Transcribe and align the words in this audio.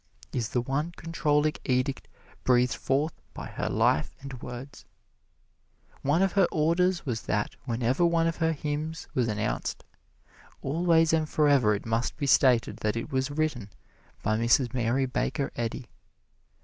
is 0.33 0.49
the 0.49 0.61
one 0.61 0.91
controlling 0.97 1.53
edict 1.63 2.07
breathed 2.43 2.73
forth 2.73 3.13
by 3.35 3.45
her 3.45 3.69
life 3.69 4.15
and 4.19 4.41
words. 4.41 4.83
One 6.01 6.23
of 6.23 6.31
her 6.31 6.47
orders 6.51 7.05
was 7.05 7.21
that 7.27 7.55
whenever 7.65 8.03
one 8.03 8.25
of 8.25 8.37
her 8.37 8.51
hymns 8.51 9.07
was 9.13 9.27
announced, 9.27 9.83
always 10.63 11.13
and 11.13 11.29
forever 11.29 11.75
it 11.75 11.85
must 11.85 12.17
be 12.17 12.25
stated 12.25 12.77
that 12.77 12.95
it 12.97 13.11
was 13.11 13.29
written 13.29 13.69
by 14.23 14.37
Mrs. 14.39 14.73
Mary 14.73 15.05
Baker 15.05 15.51
Eddy. 15.55 15.85